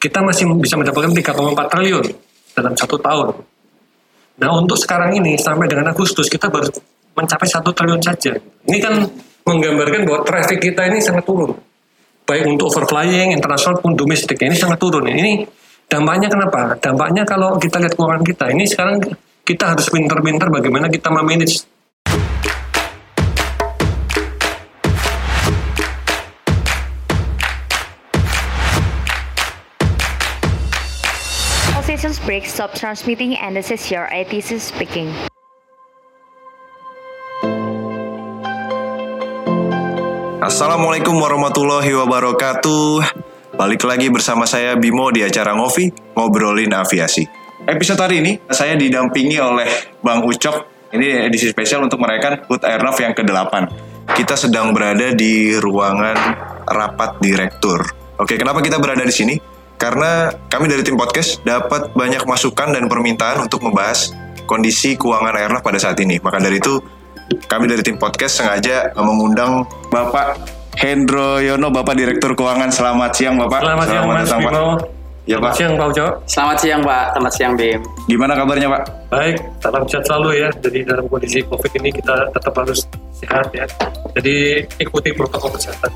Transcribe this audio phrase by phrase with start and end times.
[0.00, 2.04] kita masih bisa mendapatkan 3,4 triliun
[2.56, 3.28] dalam satu tahun.
[4.40, 6.72] Nah untuk sekarang ini sampai dengan Agustus kita baru
[7.12, 8.32] mencapai satu triliun saja.
[8.64, 9.04] Ini kan
[9.44, 11.52] menggambarkan bahwa traffic kita ini sangat turun.
[12.24, 15.04] Baik untuk overflying, internasional pun domestik ini sangat turun.
[15.04, 15.44] Ini
[15.84, 16.80] dampaknya kenapa?
[16.80, 18.96] Dampaknya kalau kita lihat keuangan kita ini sekarang
[19.44, 21.66] kita harus pinter-pinter bagaimana kita memanage
[32.00, 35.12] Systems break, stop transmitting, and this is your ITC speaking.
[40.40, 43.04] Assalamualaikum warahmatullahi wabarakatuh.
[43.52, 47.28] Balik lagi bersama saya Bimo di acara Ngopi Ngobrolin Aviasi.
[47.68, 49.68] Episode hari ini saya didampingi oleh
[50.00, 50.88] Bang Ucok.
[50.96, 53.52] Ini edisi spesial untuk merayakan HUT Airnav yang ke-8.
[54.16, 56.16] Kita sedang berada di ruangan
[56.64, 57.84] rapat direktur.
[58.16, 59.49] Oke, kenapa kita berada di sini?
[59.80, 64.12] Karena kami dari tim podcast dapat banyak masukan dan permintaan untuk membahas
[64.44, 66.20] kondisi keuangan Airnav pada saat ini.
[66.20, 66.76] Maka dari itu
[67.48, 70.36] kami dari tim podcast sengaja mengundang Bapak
[70.76, 72.68] Hendro Yono, Bapak Direktur Keuangan.
[72.68, 73.64] Selamat siang, Bapak.
[73.64, 74.52] Selamat siang Mas datang, Pak.
[74.52, 74.68] Bimo.
[75.28, 75.56] Ya, Selamat Pak.
[75.56, 76.06] siang Pak Ujo.
[76.26, 77.80] Selamat siang Pak, selamat siang Bim.
[78.04, 78.82] Gimana kabarnya, Pak?
[79.12, 80.48] Baik, salam sehat selalu ya.
[80.60, 82.84] Jadi dalam kondisi COVID ini kita tetap harus
[83.16, 83.64] sehat ya.
[84.16, 85.88] Jadi ikuti protokol kesehatan.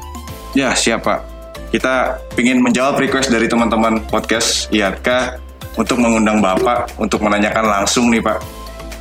[0.55, 1.34] Ya, siap, Pak.
[1.75, 5.43] Kita ingin menjawab request dari teman-teman podcast IATKA
[5.75, 8.39] untuk mengundang Bapak untuk menanyakan langsung nih, Pak.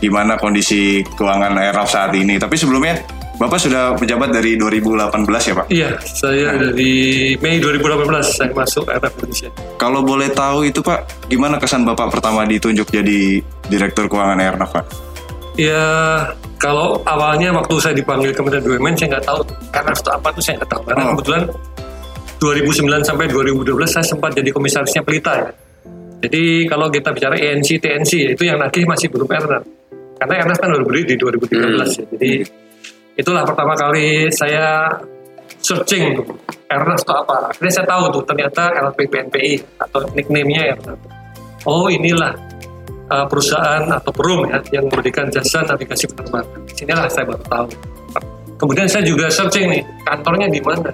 [0.01, 2.41] Gimana kondisi keuangan Airnav saat ini.
[2.41, 2.97] Tapi sebelumnya,
[3.37, 5.05] Bapak sudah menjabat dari 2018
[5.45, 5.65] ya, Pak?
[5.69, 6.93] Iya, saya dari
[7.45, 9.49] Mei 2018 saya masuk RF Indonesia.
[9.77, 13.37] Kalau boleh tahu itu Pak, gimana kesan Bapak pertama ditunjuk jadi
[13.69, 14.85] Direktur Keuangan Airnav Pak?
[15.61, 15.85] Ya,
[16.57, 20.57] kalau awalnya waktu saya dipanggil Kementerian BUMN saya nggak tahu karena itu apa tuh saya
[20.57, 20.81] nggak tahu.
[20.89, 21.09] Karena Oh.
[21.13, 21.43] kebetulan
[22.43, 25.49] 2009 sampai 2012 saya sempat jadi komisarisnya Pelita ya.
[26.23, 29.63] Jadi kalau kita bicara ENC, TNC ya, itu yang nagih masih belum Ernaf.
[30.19, 32.03] Karena Ernaf kan baru berdiri di 2013 ya.
[32.11, 32.31] Jadi
[33.15, 34.91] itulah pertama kali saya
[35.63, 36.19] searching
[36.67, 37.35] Ernaf itu apa.
[37.55, 40.99] Akhirnya saya tahu tuh ternyata LPPNPI atau nickname-nya Ernaf.
[41.63, 42.35] Oh inilah
[43.07, 46.59] uh, perusahaan atau perum ya yang memberikan jasa navigasi penerbangan.
[46.75, 47.67] Sinilah saya baru tahu.
[48.59, 50.91] Kemudian saya juga searching nih kantornya di mana.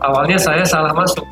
[0.00, 1.24] Awalnya saya salah masuk.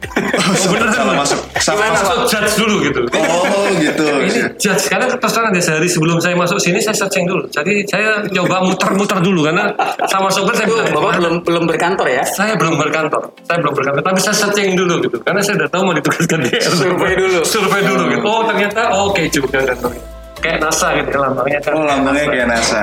[0.00, 1.28] Oh, beneran Salah Mas.
[1.28, 1.40] masuk.
[1.60, 3.00] Salah Masuk judge dulu gitu.
[3.20, 4.04] Oh gitu.
[4.26, 7.44] Ini judge karena terus terang deh sehari sebelum saya masuk sini saya searching dulu.
[7.52, 9.68] Jadi saya coba muter-muter dulu karena
[10.08, 12.24] sama sopir saya bilang, Bapak belum belum berkantor ya?
[12.24, 15.82] saya belum berkantor, saya belum berkantor, tapi saya searching dulu gitu, karena saya udah tahu
[15.84, 16.50] mau ditugaskan di.
[16.64, 17.40] Survei dulu.
[17.44, 18.22] survei dulu gitu.
[18.24, 20.02] Oh ternyata oh, oke juga kantornya,
[20.40, 21.72] kayak NASA gitu ya lambangnya kan.
[21.76, 22.80] Oh lambangnya kayak NASA.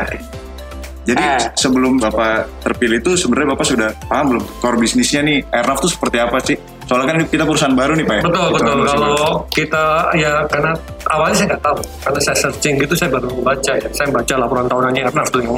[1.08, 1.40] Jadi Eh.
[1.56, 6.20] sebelum Bapak terpilih itu sebenarnya Bapak sudah paham belum core bisnisnya nih Airnav tuh seperti
[6.20, 6.60] apa sih?
[6.84, 8.24] Soalnya kan kita perusahaan baru nih Pak ya?
[8.28, 8.76] Betul betul.
[8.76, 8.92] Baru.
[8.92, 9.84] Kalau kita
[10.20, 10.72] ya karena
[11.08, 13.90] awalnya saya nggak tahu, karena saya searching gitu saya baru membaca ya.
[13.96, 15.56] Saya baca laporan tahunannya Airnav tuh yang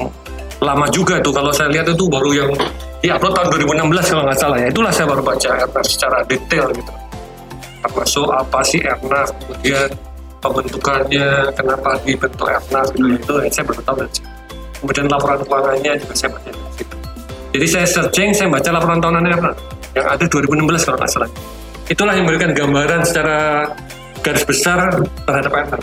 [0.61, 1.33] lama juga tuh.
[1.33, 2.51] Kalau saya lihat itu baru yang
[3.01, 4.67] di upload tahun 2016 kalau nggak salah ya.
[4.69, 6.93] Itulah saya baru baca Airnav secara detail gitu.
[7.79, 9.89] Termasuk apa sih Airnav, kemudian
[10.41, 13.17] pembentukannya, kenapa dibentuk Airnav gitu.
[13.17, 14.29] Itu yang saya baru tahu dari situ.
[14.79, 16.95] Kemudian laporan keuangannya juga saya baca dari situ.
[17.49, 19.55] Jadi saya searching, saya baca laporan tahunan Airnav
[19.97, 21.29] yang ada 2016 kalau nggak salah.
[21.89, 23.67] Itulah yang memberikan gambaran secara
[24.21, 25.81] garis besar terhadap Airnav.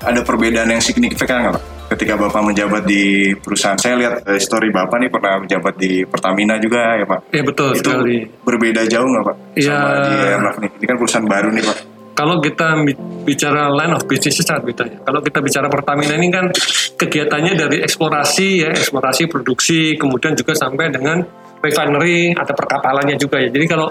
[0.00, 1.64] Ada perbedaan yang signifikan nggak Pak?
[1.90, 6.54] Ketika Bapak menjabat di perusahaan, saya lihat eh, story Bapak nih pernah menjabat di Pertamina
[6.62, 7.20] juga ya Pak.
[7.34, 8.16] Ya betul itu sekali.
[8.46, 9.36] berbeda jauh nggak Pak?
[9.58, 9.74] Iya.
[9.74, 10.70] Sama di Airnav nih.
[10.80, 11.78] Ini kan perusahaan baru nih Pak.
[12.14, 14.98] Kalau kita bi- bicara line of business sangat beda ya.
[15.00, 16.52] Kalau kita bicara Pertamina ini kan
[16.98, 21.22] kegiatannya dari eksplorasi ya, eksplorasi produksi, kemudian juga sampai dengan
[21.64, 23.48] refinery, ada perkapalannya juga ya.
[23.48, 23.88] Jadi kalau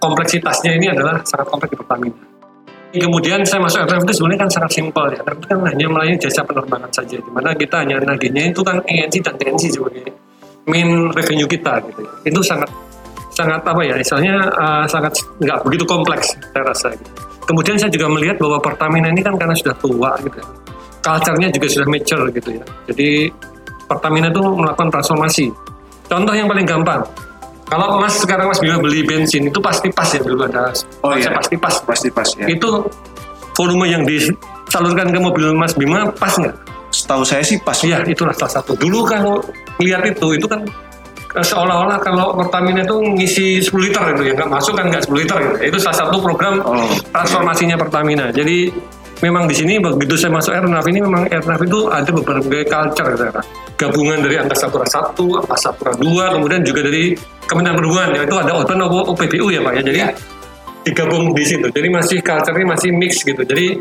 [0.00, 2.22] kompleksitasnya ini adalah sangat kompleks di Pertamina.
[2.90, 5.22] Kemudian saya masuk RF itu sebenarnya kan sangat simpel ya.
[5.22, 7.22] Itu kan hanya melayani jasa penerbangan saja.
[7.22, 10.10] Di mana kita hanya nagihnya itu kan ENC dan TNC sebagai
[10.66, 12.02] main revenue kita gitu.
[12.02, 12.10] ya.
[12.26, 12.66] Itu sangat
[13.30, 17.29] sangat apa ya istilahnya uh, sangat nggak begitu kompleks saya rasa gitu.
[17.50, 20.46] Kemudian saya juga melihat bahwa Pertamina ini kan karena sudah tua gitu ya.
[21.02, 23.08] culture-nya juga sudah mature gitu ya jadi
[23.90, 25.50] Pertamina itu melakukan transformasi
[26.06, 27.02] contoh yang paling gampang
[27.66, 30.70] kalau mas sekarang mas Bima beli bensin itu pasti pas ya dulu ada
[31.02, 31.34] Oh, iya.
[31.34, 32.46] pasti pas Pasti pas ya.
[32.46, 32.70] itu
[33.54, 37.78] volume yang disalurkan ke mobil mas Bima pas nggak Setahu saya sih pas.
[37.86, 38.74] Iya, itulah salah satu.
[38.74, 39.38] Dulu kalau
[39.78, 40.66] lihat itu, itu kan
[41.30, 45.36] seolah-olah kalau Pertamina itu ngisi 10 liter itu ya, nggak masuk kan nggak 10 liter
[45.38, 45.56] gitu.
[45.70, 46.90] Itu salah satu program Oh.
[47.14, 48.34] transformasinya Pertamina.
[48.34, 48.66] Jadi
[49.22, 53.24] memang di sini begitu saya masuk Airnav ini memang Airnav itu ada beberapa culture gitu
[53.30, 53.32] ya.
[53.78, 57.14] Gabungan dari Angkasa Pura 1, Angkasa Pura 2, kemudian juga dari
[57.46, 59.82] Kementerian Perhubungan ya itu ada Open OPBU ya Pak ya.
[59.86, 60.10] Jadi Ya.
[60.80, 61.68] digabung di situ.
[61.68, 63.44] Jadi masih culture-nya masih mix gitu.
[63.44, 63.76] Jadi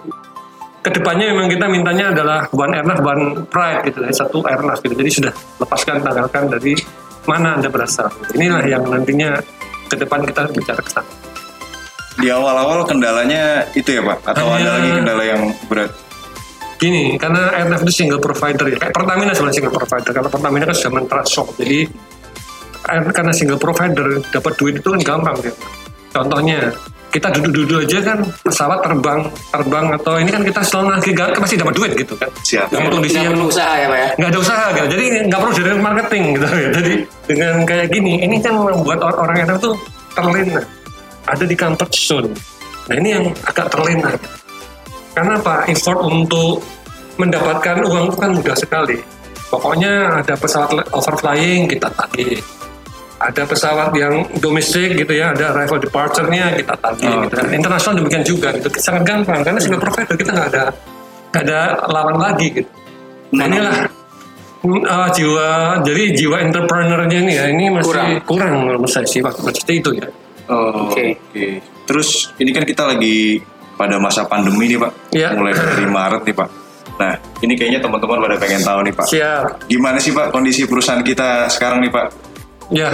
[0.79, 4.95] ke depannya memang kita mintanya adalah one airnaf, one pride gitu ya, satu airnaf gitu.
[4.95, 6.75] Jadi sudah lepaskan tanggalkan dari
[7.27, 8.07] mana anda berasal.
[8.35, 9.39] Inilah yang nantinya
[9.89, 11.11] ke depan kita bicara ke sana.
[12.19, 14.35] Di awal-awal kendalanya itu ya Pak?
[14.35, 15.91] Atau Hanya- ada lagi kendala yang berat?
[16.79, 18.77] Gini, karena airnaf itu single provider ya.
[18.79, 20.11] Kayak Pertamina sebenarnya single provider.
[20.15, 21.79] Kalau Pertamina kan sudah men-trust Jadi
[22.87, 25.59] karena single provider dapat duit itu kan gampang gitu.
[26.15, 26.71] Contohnya
[27.09, 29.19] kita duduk-duduk aja kan pesawat terbang
[29.49, 32.29] terbang atau ini kan kita selalu nagih kan pasti dapat duit gitu kan.
[32.45, 32.69] Siap.
[32.69, 34.09] Dengan kondisi Nggak yang perlu usaha ya Pak ya?
[34.13, 34.87] nggak ada usaha gitu.
[34.93, 36.69] Jadi nggak perlu dari marketing gitu ya.
[36.77, 36.93] Jadi
[37.25, 39.73] dengan kayak gini, ini kan membuat or- orang yang tuh
[40.13, 40.61] terlena,
[41.25, 42.29] ada di comfort zone.
[42.89, 44.13] Nah ini yang agak terlena.
[45.17, 45.65] Karena apa?
[45.67, 46.61] Effort untuk
[47.19, 48.97] mendapatkan uang itu kan mudah sekali.
[49.49, 52.37] Pokoknya ada pesawat overflying kita tagih.
[53.19, 57.35] Ada pesawat yang domestik gitu ya, ada arrival departure-nya kita tagih Oh, gitu.
[57.51, 58.71] Internasional demikian juga gitu.
[58.79, 60.63] Sangat gampang karena single provider kita nggak ada
[61.29, 61.59] nggak ada
[61.91, 62.69] lawan lagi gitu.
[63.35, 63.75] Nah inilah
[64.65, 65.47] uh, jiwa
[65.83, 68.09] jadi jiwa entrepreneurnya ini ya ini masih Kurang.
[68.23, 70.07] kurang, menurut saya sih waktu seperti itu ya.
[70.49, 71.13] Oh, Oke.
[71.29, 71.61] Oke.
[71.85, 73.37] Terus ini kan kita lagi
[73.75, 74.91] pada masa pandemi nih Pak.
[75.13, 75.29] Iya.
[75.37, 76.49] Mulai dari Maret nih Pak.
[76.99, 79.05] Nah, ini kayaknya teman-teman pada pengen tahu nih Pak.
[79.07, 79.43] Siap.
[79.69, 82.07] Gimana sih Pak kondisi perusahaan kita sekarang nih Pak?
[82.69, 82.89] Ya,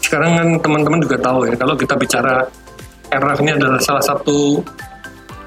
[0.00, 2.48] sekarang kan teman-teman juga tahu ya kalau kita bicara
[3.12, 4.64] aircraft ini adalah salah satu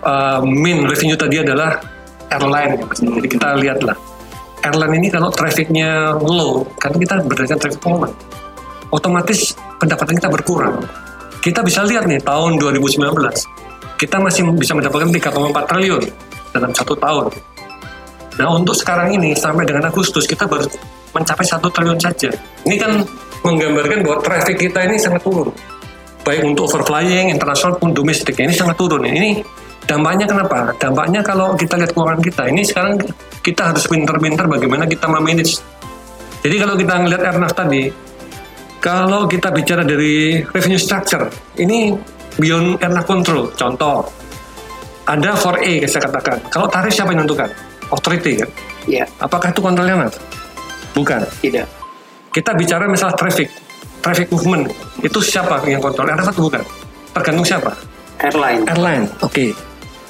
[0.06, 1.82] uh, main revenue tadi adalah
[2.30, 2.78] airline.
[2.78, 2.86] ya.
[2.94, 3.98] Jadi kita lihatlah
[4.66, 8.12] airline ini kalau trafficnya low, karena kita berdasarkan traffic common,
[8.90, 10.82] otomatis pendapatan kita berkurang.
[11.42, 13.06] Kita bisa lihat nih tahun 2019
[13.96, 16.04] kita masih bisa mendapatkan 3,4 triliun
[16.52, 17.32] dalam satu tahun.
[18.36, 20.68] Nah untuk sekarang ini sampai dengan Agustus kita baru
[21.16, 22.28] mencapai satu triliun saja.
[22.68, 22.92] Ini kan
[23.46, 25.54] menggambarkan bahwa traffic kita ini sangat turun.
[26.26, 28.34] Baik untuk overflying, internasional pun domestik.
[28.34, 29.06] Ini sangat turun.
[29.06, 29.46] Ini
[29.86, 30.74] dampaknya kenapa?
[30.82, 32.98] Dampaknya kalau kita lihat keuangan kita, ini sekarang
[33.46, 35.62] kita harus pintar-pintar bagaimana kita memanage.
[36.42, 37.90] Jadi kalau kita ngelihat Airnav tadi,
[38.82, 41.30] kalau kita bicara dari revenue structure,
[41.62, 41.94] ini
[42.42, 43.54] beyond Airnav control.
[43.54, 44.10] Contoh,
[45.06, 46.38] ada 4A saya katakan.
[46.50, 47.50] Kalau tarif siapa yang menentukan?
[47.94, 48.50] Authority kan?
[48.90, 50.18] Iya, Apakah itu kontrolnya Mas?
[50.98, 51.22] Bukan.
[51.42, 51.70] tidak.
[52.36, 53.48] Kita bicara masalah traffic,
[54.04, 54.68] traffic movement.
[55.00, 56.12] Itu siapa yang kontrol?
[56.12, 56.60] Airnav atau bukan?
[57.16, 57.72] Tergantung siapa?
[58.20, 58.68] Airline.
[58.68, 59.08] Airline.
[59.24, 59.56] Oke.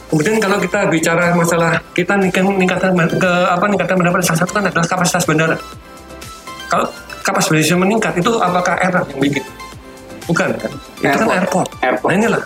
[0.09, 4.63] Kemudian kalau kita bicara masalah kita ningkatkan ningkatkan ke apa ningkatkan pendapatan salah satu kan
[4.65, 5.57] adalah kapasitas bandara.
[6.65, 6.89] Kalau
[7.21, 9.43] kapasitas bandara meningkat itu apakah airline yang bikin?
[10.25, 10.71] Bukan kan?
[10.97, 11.37] Itu kan Airport.
[11.37, 11.69] airport.
[11.85, 12.09] Airport.
[12.09, 12.43] Nah inilah.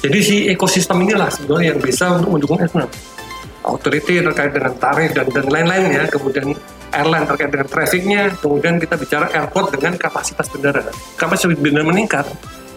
[0.00, 2.88] Jadi si ekosistem inilah sebenarnya yang bisa untuk mendukung airline.
[3.60, 6.04] Authority terkait dengan tarif dan dan lain-lain ya.
[6.08, 6.56] Kemudian
[6.96, 8.22] airline terkait dengan trafficnya.
[8.40, 10.88] Kemudian kita bicara airport dengan kapasitas bandara.
[11.20, 12.24] Kapasitas bandara meningkat,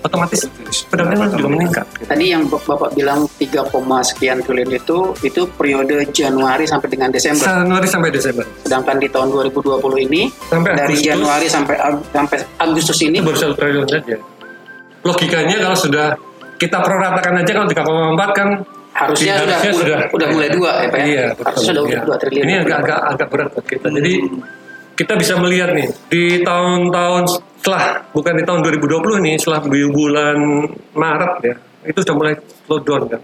[0.03, 0.47] otomatis
[0.87, 1.85] pendapatan juga meningkat.
[2.07, 7.43] Tadi yang Bapak bilang 3, sekian triliun itu itu periode Januari sampai dengan Desember.
[7.43, 8.45] Januari sampai Desember.
[8.63, 11.07] Sedangkan di tahun 2020 ini Sampai dari Agustus.
[11.07, 11.75] Januari sampai
[12.15, 14.17] sampai Agustus ini Ini baru satu triliun saja.
[15.03, 16.07] Logikanya kalau sudah
[16.59, 18.49] kita proratakan aja kalau 3,4 kan
[18.99, 21.05] harusnya, Iya, sudah, udah, udah mulai dua ya Pak ya.
[21.07, 21.99] Iya, harusnya sudah Iya.
[22.03, 22.43] dua triliun.
[22.43, 23.87] Ini agak agak agak berat buat kita.
[23.89, 24.13] Jadi
[24.93, 27.23] kita bisa melihat nih di tahun-tahun
[27.59, 30.37] setelah bukan di tahun 2020 nih setelah bu- bulan
[30.91, 31.55] Maret ya
[31.85, 32.33] itu sudah mulai
[32.67, 33.21] slow down kan.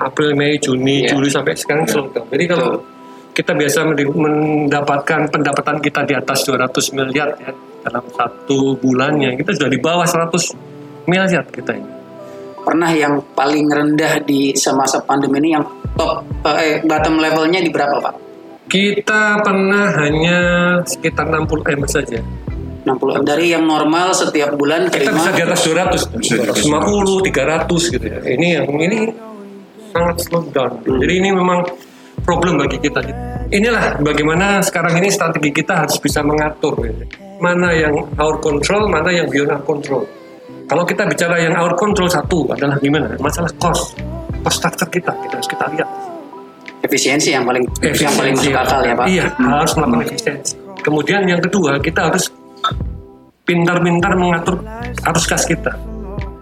[0.00, 1.14] April, Mei, Juni, Iya.
[1.14, 2.26] Juli sampai sekarang slow down.
[2.26, 2.82] Jadi kalau
[3.30, 9.70] kita biasa mendapatkan pendapatan kita di atas 200 miliar ya dalam satu bulannya kita sudah
[9.70, 10.50] di bawah 100
[11.06, 11.99] miliar kita ini.
[12.60, 15.64] Pernah yang paling rendah di semasa pandemi ini yang
[15.96, 16.24] top
[16.60, 18.14] eh, bottom levelnya di berapa Pak?
[18.70, 20.38] Kita pernah hanya
[20.86, 22.20] sekitar 60 M saja.
[22.86, 26.64] 60 dari yang normal setiap bulan Kita terima bisa di atas 200, Bisa di atas
[26.64, 28.18] 250, 300 gitu ya.
[28.24, 28.98] Ini yang ini
[29.92, 30.80] sangat slow down.
[30.86, 31.66] Jadi ini memang
[32.22, 33.00] problem bagi kita.
[33.50, 37.04] Inilah bagaimana sekarang ini strategi kita harus bisa mengatur gitu.
[37.40, 40.04] mana yang our control, mana yang beyond our control.
[40.70, 43.10] Kalau kita bicara yang our control satu adalah gimana?
[43.18, 43.98] Masalah cost,
[44.46, 45.90] cost structure kita kita harus kita lihat.
[46.80, 49.04] efisiensi yang paling yang paling masuk akal ya Pak.
[49.10, 50.54] Iya, harus melakukan efisiensi.
[50.80, 52.32] Kemudian yang kedua, kita harus
[53.44, 54.64] pintar-pintar mengatur
[55.10, 55.74] arus kas kita.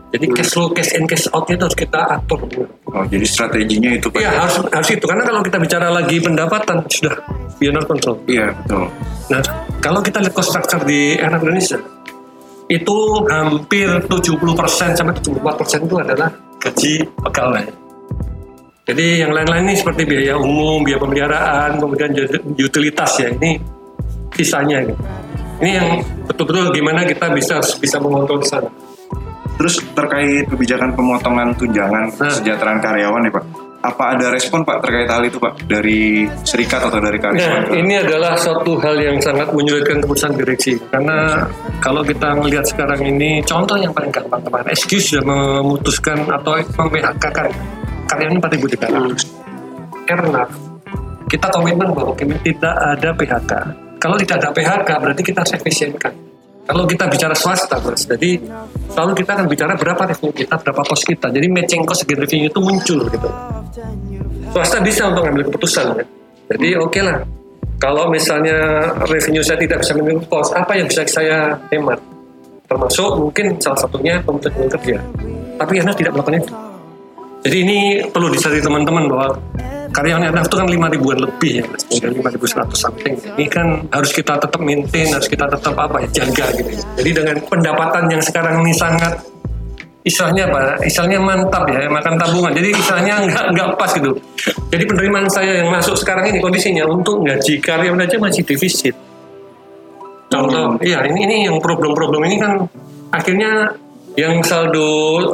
[0.08, 2.44] Jadi cash flow, cash in, cash out itu harus kita atur.
[2.88, 4.20] Oh, jadi strateginya itu Pak.
[4.22, 7.16] Iya harus harus itu karena kalau kita bicara lagi pendapatan sudah
[7.58, 8.16] beyond our control.
[8.28, 8.86] Iya, betul.
[9.32, 9.40] Nah
[9.82, 11.80] kalau kita lihat cost structure di era Indonesia
[12.68, 12.98] itu
[13.32, 16.28] hampir 70% sampai 74% itu adalah
[16.60, 16.94] gaji
[17.24, 17.64] pegawai.
[18.88, 23.60] Jadi yang lain-lain ini seperti biaya umum, biaya pemeliharaan, kemudian jadi utilitas ya ini
[24.32, 24.80] sisanya.
[24.84, 25.02] Gitu.
[25.60, 25.88] Ini yang
[26.24, 28.70] betul-betul gimana kita bisa bisa mengontrol di sana.
[29.58, 32.30] Terus terkait kebijakan pemotongan tunjangan Nah.
[32.30, 33.44] kesejahteraan karyawan ya Pak.
[33.78, 37.78] Apa ada respon Pak terkait hal itu Pak dari serikat atau dari Nah, karyawan?
[37.78, 40.74] ini adalah suatu hal yang sangat menyulitkan keputusan direksi.
[40.90, 41.46] Karena
[41.78, 47.24] kalau kita melihat sekarang ini, contoh yang paling gampang kemarin, SQ sudah memutuskan atau mem-PHK
[47.30, 47.48] kan
[48.10, 50.10] karyawan 4.300.
[50.10, 50.42] Karena
[51.30, 53.52] kita komitmen bahwa kami tidak ada PHK.
[54.02, 56.27] Kalau tidak ada PHK, berarti kita efisienkan.
[56.68, 58.36] Kalau kita bicara swasta, Mas, jadi
[58.92, 61.32] selalu kita akan bicara berapa revenue kita, berapa cost kita.
[61.32, 63.28] Jadi matching cost against revenue itu muncul gitu
[64.52, 66.04] swasta bisa untuk ngambil keputusan ya.
[66.54, 67.18] Jadi oke lah.
[67.78, 72.00] Kalau misalnya revenue saya tidak bisa memenuhi cost, apa yang bisa saya hemat?
[72.66, 74.98] Termasuk mungkin salah satunya pemutusan kerja.
[75.62, 76.52] Tapi Anda tidak melakukan itu.
[77.38, 77.78] Jadi ini
[78.10, 79.28] perlu disadari teman-teman bahwa
[79.94, 81.82] karyawan Anda itu kan 5 ribuan lebih ya, Mas.
[81.88, 83.14] Mungkin 5.100 something.
[83.38, 86.82] Ini kan harus kita tetap maintain, harus kita tetap apa ya, jaga gitu ya.
[86.98, 89.22] Jadi dengan pendapatan yang sekarang ini sangat
[90.02, 90.82] istilahnya apa?
[90.84, 92.52] Istilahnya mantap ya, makan tabungan.
[92.52, 94.12] Jadi istilahnya nggak nggak pas gitu.
[94.68, 98.92] Jadi penerimaan saya yang masuk sekarang ini kondisinya untuk gaji karyawan aja masih defisit.
[100.28, 102.52] Contoh, iya ini ini yang problem-problem ini kan
[103.08, 103.72] akhirnya
[104.18, 104.88] yang saldo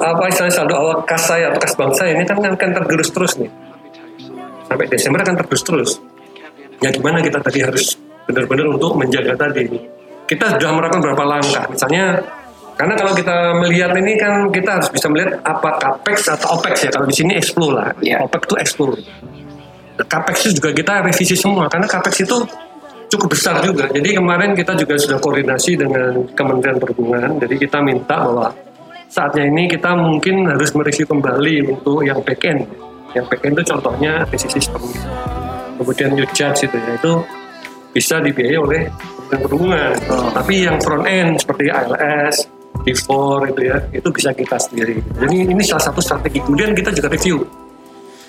[0.05, 3.33] apa istilahnya saldo awal kas saya atau kas bank saya ini kan akan tergerus terus
[3.41, 3.49] nih
[4.69, 5.91] sampai Desember akan tergerus terus.
[6.83, 7.95] Ya gimana kita tadi harus
[8.27, 9.71] benar-benar untuk menjaga tadi.
[10.25, 12.17] Kita sudah melakukan beberapa langkah, misalnya
[12.75, 16.91] karena kalau kita melihat ini kan kita harus bisa melihat apa capex atau opex ya.
[16.91, 18.25] Kalau di sini explore lah, Iya.
[18.25, 18.95] opex itu explore.
[19.95, 22.37] Capex itu juga kita revisi semua karena capex itu
[23.15, 23.87] cukup besar juga.
[23.95, 27.39] Jadi kemarin kita juga sudah koordinasi dengan Kementerian Perhubungan.
[27.39, 28.51] Jadi kita minta bahwa
[29.15, 32.67] saatnya ini kita mungkin harus mereview kembali untuk yang back end.
[33.15, 34.83] Yang back end itu contohnya basic system.
[35.79, 37.13] Kemudian new charge itu ya itu
[37.95, 39.91] bisa dibiayai oleh Kementerian Perhubungan.
[40.35, 42.51] Tapi yang front end seperti ALS,
[42.83, 43.11] D4
[43.55, 44.99] itu ya, itu bisa kita sendiri.
[44.99, 46.43] Jadi ini salah satu strategi.
[46.43, 47.47] Kemudian kita juga review.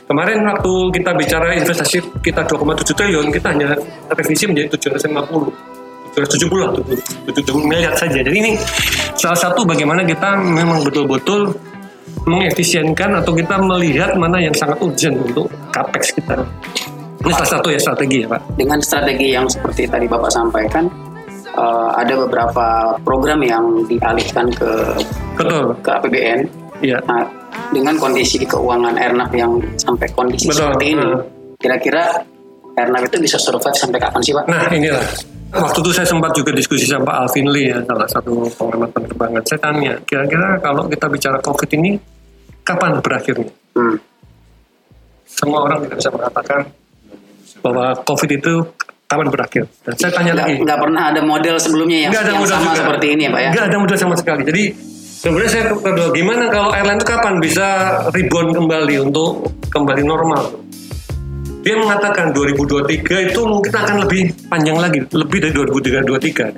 [0.06, 3.74] Kemarin waktu kita bicara investasi kita 2,7 triliun, kita hanya
[4.14, 5.75] revisi menjadi 750.
[6.16, 6.72] 770 lah,
[7.28, 8.24] 770 miliar saja.
[8.24, 8.52] Jadi ini
[9.20, 11.52] salah satu bagaimana kita memang betul-betul
[12.24, 16.40] mengefisienkan atau kita melihat mana yang sangat urgent untuk capex kita.
[17.26, 18.42] Ini salah satu ya strategi ya Pak.
[18.56, 20.86] dengan strategi yang seperti tadi Bapak sampaikan
[21.52, 24.72] eh, ada beberapa program yang dialihkan ke
[25.36, 25.76] Betul.
[25.84, 26.40] ke APBN.
[26.86, 27.00] Iya.
[27.08, 27.24] Nah,
[27.72, 30.70] dengan kondisi keuangan Ernap yang sampai kondisi Betul.
[30.70, 31.08] seperti ini,
[31.60, 32.04] kira-kira
[32.76, 34.46] Ernap itu bisa survive sampai kapan sih Pak?
[34.52, 38.46] Nah inilah waktu itu saya sempat juga diskusi sama Pak Alvin Lee ya salah satu
[38.60, 39.42] pengamat penerbangan.
[39.48, 41.92] Saya tanya kira-kira kalau kita bicara COVID ini
[42.66, 43.50] kapan berakhirnya?
[43.76, 43.98] Hmm.
[45.26, 46.60] Semua orang tidak bisa mengatakan
[47.60, 48.54] bahwa COVID itu
[49.06, 49.64] kapan berakhir.
[49.86, 52.58] Dan saya tanya Nggak, lagi, nggak pernah ada model sebelumnya yang, nggak ada yang modal
[52.58, 52.80] sama juga.
[52.82, 53.50] seperti ini ya Pak ya?
[53.54, 54.42] Nggak ada modal sama sekali.
[54.46, 54.64] Jadi
[55.26, 57.68] kemudian saya kedua gimana kalau airline itu kapan bisa
[58.14, 59.30] rebound kembali untuk
[59.74, 60.44] kembali normal?
[61.66, 66.54] Dia mengatakan 2023 itu mungkin akan lebih panjang lagi, lebih dari 2023.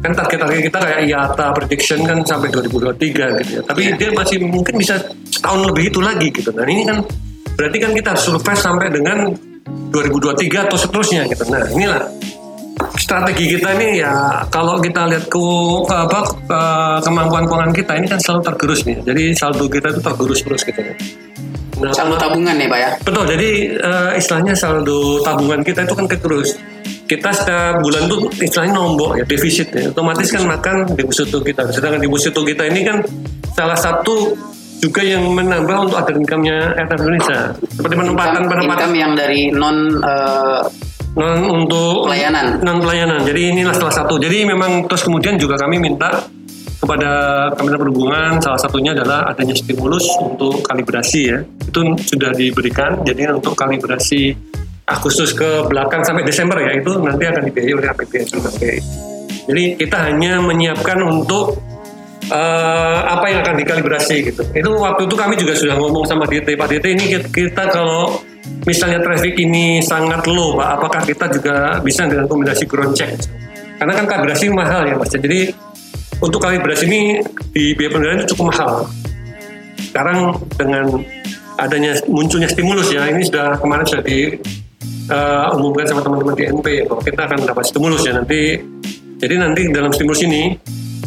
[0.00, 3.62] Kan target-target kita kayak IATA prediction kan sampai 2023 gitu ya.
[3.68, 4.96] Tapi dia masih mungkin bisa
[5.28, 6.48] setahun lebih itu lagi gitu.
[6.48, 7.04] Dan ini kan
[7.60, 9.36] berarti kan kita survive sampai dengan
[9.92, 11.44] 2023 atau seterusnya gitu.
[11.52, 12.08] Nah inilah
[12.96, 15.44] strategi kita ini ya kalau kita lihat ke
[15.90, 18.98] apa eh, kemampuan keuangan kita ini kan selalu tergerus nih.
[19.02, 20.94] Jadi saldo kita itu tergerus terus gitu ya.
[21.78, 22.90] Nah, Saldo tabungan ya Pak ya?
[23.06, 26.58] Betul, jadi eh, istilahnya saldo tabungan kita itu kan kegerus.
[27.08, 29.88] Kita setiap bulan tuh istilahnya nombok ya, defisit ya.
[29.88, 31.70] Otomatis kan makan deposito kita.
[31.72, 33.00] Sedangkan deposito kita ini kan
[33.54, 34.36] salah satu
[34.78, 37.54] juga yang menambah untuk ada income-nya Indonesia.
[37.74, 40.62] Seperti penempatan Income, penempatan income yang dari non eh,
[41.18, 42.62] non untuk Pelayanan.
[42.62, 43.20] non pelayanan.
[43.26, 44.16] Jadi inilah salah satu.
[44.16, 46.22] Jadi memang terus kemudian juga kami minta
[46.78, 47.10] kepada
[47.58, 51.38] Kementerian Perhubungan salah satunya adalah adanya stimulus untuk kalibrasi ya.
[51.42, 53.02] Itu sudah diberikan.
[53.02, 54.32] Jadi untuk kalibrasi
[54.88, 58.26] Agustus ke belakang sampai Desember ya itu nanti akan dibiayai oleh APBN.
[59.48, 61.60] Jadi kita hanya menyiapkan untuk
[62.32, 64.42] eh, apa yang akan dikalibrasi gitu.
[64.56, 68.16] Itu waktu itu kami juga sudah ngomong sama DT, Pak DT ini kita, kita kalau
[68.68, 73.16] misalnya traffic ini sangat low, Pak, apakah kita juga bisa dengan kombinasi ground check?
[73.78, 75.08] Karena kan kalibrasi mahal ya, Mas.
[75.08, 75.48] Jadi
[76.18, 77.22] untuk kalibrasi ini
[77.54, 78.72] di biaya pengendalian itu cukup mahal.
[79.78, 80.18] Sekarang
[80.58, 80.84] dengan
[81.56, 84.36] adanya munculnya stimulus ya, ini sudah kemarin sudah di
[85.08, 88.58] eh, umumkan sama teman-teman di NP ya, bahwa kita akan dapat stimulus ya nanti.
[89.18, 90.54] Jadi nanti dalam stimulus ini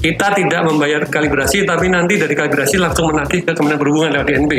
[0.01, 4.53] kita tidak membayar kalibrasi, tapi nanti dari kalibrasi langsung menagih ke Kementerian Perhubungan lewat DNP.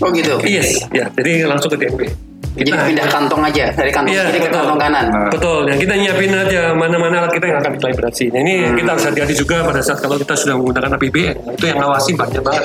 [0.00, 0.34] Oh gitu.
[0.42, 2.02] Yes, ya, jadi langsung ke DNP.
[2.50, 4.58] Jadi pindah kantong aja dari kantong Iya, kiri ke betul.
[4.58, 5.06] kantong kanan.
[5.06, 5.30] Nah.
[5.30, 8.24] Betul, yang kita nyiapin aja mana-mana alat kita yang akan dikalibrasi.
[8.34, 8.74] Nah, ini Hmm.
[8.74, 11.36] kita harus hati-hati juga pada saat kalau kita sudah menggunakan APBN.
[11.38, 12.64] Nah, itu yang ngawasi banyak banget.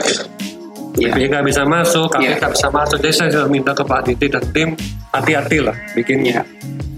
[0.96, 1.12] Iya.
[1.12, 2.48] BPK bisa masuk, KPK Iya.
[2.50, 2.98] bisa masuk.
[2.98, 4.70] Jadi saya sudah minta ke Pak Diti dan tim
[5.12, 6.42] hati-hati lah bikin Iya.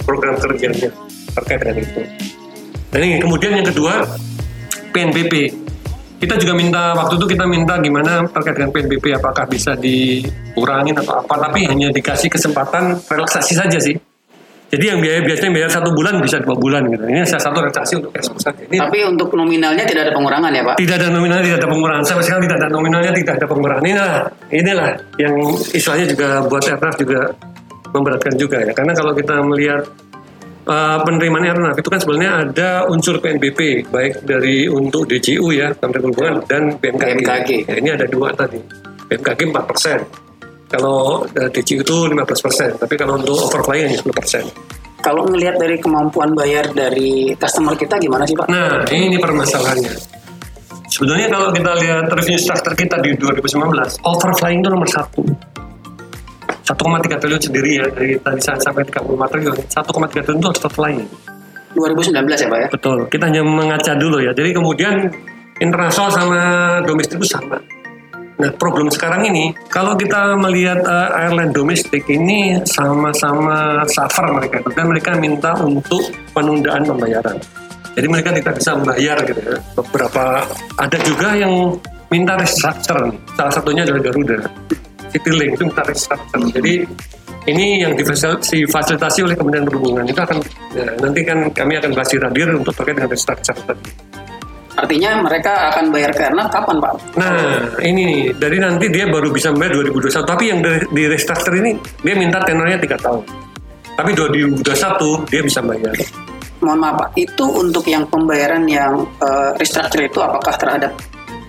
[0.05, 0.87] program kerjanya
[1.35, 2.01] terkait dengan itu.
[2.87, 4.07] Dan ini kemudian yang kedua
[4.89, 5.66] PNBP.
[6.17, 11.21] Kita juga minta waktu itu kita minta gimana terkait dengan PNBP apakah bisa dikurangin atau
[11.21, 13.93] apa, tapi hanya dikasih kesempatan relaksasi saja sih.
[14.67, 16.99] Jadi yang biaya biasanya bayar satu bulan bisa dua bulan gitu.
[17.07, 18.61] Ini salah satu relaksasi untuk ekspor saja.
[18.67, 20.75] Ini Tapi untuk nominalnya tidak ada pengurangan ya Pak?
[20.75, 22.03] tidak ada nominalnya, tidak ada pengurangan.
[22.03, 23.83] Sama sekali tidak ada nominalnya, tidak ada pengurangan.
[23.87, 24.13] Inilah,
[24.51, 24.89] inilah
[25.21, 25.35] yang
[25.71, 27.21] istilahnya juga buat aircraft juga
[27.95, 28.71] memberatkan juga ya.
[28.75, 29.81] Karena kalau kita melihat
[30.67, 36.03] uh, penerimaan aircraft itu kan sebenarnya ada unsur PNBP, baik dari untuk DJU ya, Kementerian
[36.11, 37.23] Perhubungan dan BMKG.
[37.23, 37.49] BMKG.
[37.71, 38.59] Ya, ini ada dua tadi.
[39.07, 39.99] BMKG 4 persen.
[40.67, 44.43] Kalau uh, DJU itu 15 persen, tapi kalau untuk overflying hanya 10 persen.
[44.99, 48.51] Kalau ngelihat dari kemampuan bayar dari customer kita gimana sih Pak?
[48.51, 49.95] Nah, ini permasalahannya.
[50.87, 55.23] Sebenarnya kalau kita lihat revenue structure kita di 2019, overflying itu nomor satu.
[56.67, 61.07] 1,3 triliun sendiri ya, dari tadi saya sampai 34 triliun, 1,3 triliun itu overflying.
[61.79, 62.11] 2019
[62.43, 62.67] ya Pak ya?
[62.73, 64.35] Betul, kita hanya mengaca dulu ya.
[64.35, 65.07] Jadi kemudian
[65.63, 66.41] internasional sama
[66.83, 67.55] domestik itu sama.
[68.37, 74.85] Nah, problem sekarang ini, kalau kita melihat uh, airline domestik ini sama-sama suffer mereka, dan
[74.85, 76.05] mereka minta untuk
[76.37, 77.37] penundaan pembayaran.
[77.97, 79.57] Jadi mereka tidak bisa membayar gitu ya.
[79.73, 80.45] Beberapa
[80.77, 81.81] ada juga yang
[82.13, 83.09] minta restructure.
[83.33, 84.37] Salah satunya adalah Garuda.
[85.17, 86.41] Citylink itu minta restructure.
[86.53, 86.73] Jadi
[87.47, 90.37] ini yang difasil- difasilitasi oleh Kementerian Perhubungan itu akan
[90.75, 93.91] ya, nanti kan kami akan bahas di Radir untuk terkait dengan restructure tadi.
[94.77, 96.93] Artinya mereka akan bayar ke Airnav kapan Pak?
[97.17, 97.33] Nah,
[97.81, 100.21] ini dari nanti dia baru bisa membayar 2021.
[100.21, 101.73] Tapi yang dari, di restructure ini,
[102.05, 103.25] dia minta tenornya 3 tahun.
[103.97, 105.97] Tapi 2021 dia bisa bayar.
[106.61, 110.93] Mohon maaf Pak, itu untuk yang pembayaran yang eh, restructure itu apakah terhadap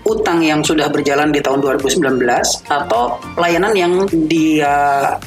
[0.09, 2.25] utang yang sudah berjalan di tahun 2019
[2.65, 3.93] atau pelayanan yang
[4.25, 4.73] dia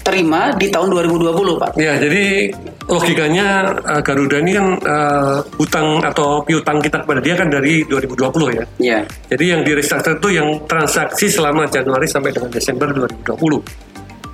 [0.02, 1.70] terima di tahun 2020 Pak?
[1.78, 2.50] Ya, jadi
[2.90, 8.58] logikanya uh, Garuda ini kan uh, hutang atau piutang kita kepada dia kan dari 2020
[8.58, 8.64] ya.
[8.82, 8.98] Iya.
[9.30, 13.92] Jadi yang di restructure itu yang transaksi selama Januari sampai dengan Desember 2020.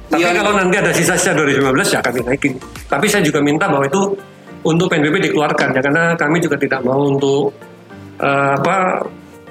[0.08, 0.40] Tapi Iya.
[0.40, 2.52] kalau nanti ada sisa-sisa 2019 ya akan dinaikin.
[2.88, 4.16] Tapi saya juga minta bahwa itu
[4.64, 7.52] untuk PNBP dikeluarkan ya karena kami juga tidak mau untuk
[8.18, 9.04] uh, apa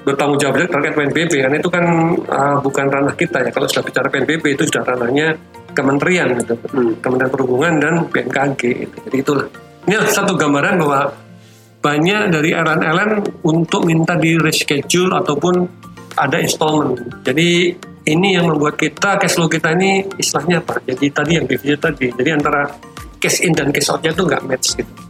[0.06, 1.84] bertanggung jawab terkait PNBP karena itu kan
[2.28, 3.50] uh, bukan ranah kita ya.
[3.50, 5.36] Kalau sudah bicara PNBP itu sudah ranahnya
[5.74, 6.54] kementerian gitu.
[6.72, 6.92] Hmm.
[6.98, 8.96] Kementerian Perhubungan dan BMKG gitu.
[9.08, 9.46] Jadi itulah.
[9.88, 11.00] Ini satu gambaran bahwa
[11.78, 15.54] banyak dari airline-airline untuk minta di reschedule ataupun
[16.18, 17.22] ada installment.
[17.22, 17.72] Jadi
[18.08, 20.82] ini yang membuat kita cash flow kita ini istilahnya apa?
[20.82, 22.10] Jadi tadi yang defisit tadi.
[22.10, 22.66] Jadi antara
[23.22, 25.07] cash in dan cash outnya tuh nggak match gitu.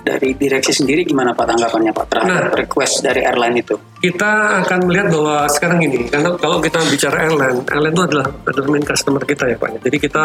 [0.00, 2.56] Dari direksi sendiri gimana Pak tanggapannya Pak terhadap Nah.
[2.56, 3.76] request dari airline itu?
[4.00, 8.68] Kita akan melihat bahwa sekarang ini, karena kalau kita bicara airline, airline itu adalah adalah
[8.72, 9.68] main customer kita ya Pak.
[9.84, 10.24] Jadi kita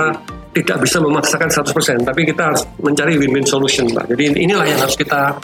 [0.55, 4.15] tidak bisa memaksakan 100%, tapi kita harus mencari win-win solution Pak.
[4.15, 5.35] Jadi inilah yang harus kita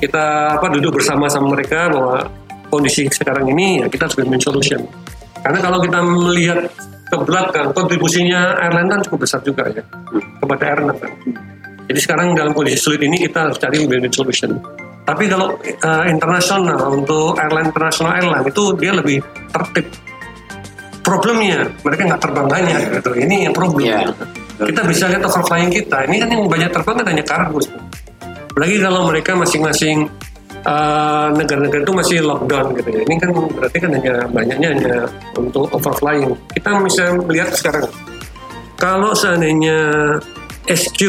[0.00, 2.24] kita apa duduk bersama sama mereka bahwa
[2.72, 4.80] kondisi sekarang ini ya kita harus win-win solution.
[5.44, 6.60] Karena kalau kita melihat
[7.08, 9.84] ke belakang, kontribusinya airline kan cukup besar juga ya
[10.40, 11.12] kepada airline kan.
[11.88, 14.60] Jadi sekarang dalam kondisi sulit ini kita harus cari win-win solution.
[15.08, 19.88] Tapi kalau eh, internasional untuk airline internasional airline itu dia lebih tertib.
[21.00, 23.10] Problemnya mereka nggak terbang banyak gitu.
[23.16, 24.04] Ini yang problem.
[24.04, 24.12] Iya.
[24.68, 26.04] Kita bisa lihat overflying kita.
[26.04, 27.60] Ini kan yang banyak terbang kan hanya kargo.
[28.52, 30.04] Apalagi kalau mereka masing-masing
[30.68, 33.00] eh, negara-negara itu masih lockdown gitu ya.
[33.08, 34.96] Ini kan berarti kan hanya banyaknya hanya
[35.40, 36.36] untuk overflying.
[36.52, 37.88] Kita bisa melihat sekarang
[38.76, 39.80] kalau seandainya
[40.68, 41.00] SQ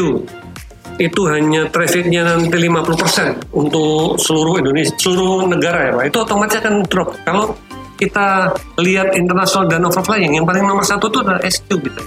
[1.00, 6.74] itu hanya trafficnya nanti 50% untuk seluruh Indonesia, seluruh negara ya Pak, itu otomatis akan
[6.84, 7.16] drop.
[7.24, 7.56] Kalau
[7.96, 12.02] kita lihat internasional dan overflying, yang paling nomor satu itu adalah SQ gitu.